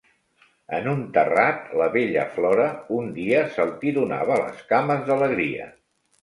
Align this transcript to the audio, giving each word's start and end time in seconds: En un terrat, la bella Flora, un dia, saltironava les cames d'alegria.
En 0.75 0.87
un 0.93 1.01
terrat, 1.17 1.67
la 1.81 1.89
bella 1.95 2.23
Flora, 2.37 2.65
un 3.01 3.11
dia, 3.19 3.45
saltironava 3.59 4.39
les 4.47 4.65
cames 4.73 5.05
d'alegria. 5.13 5.71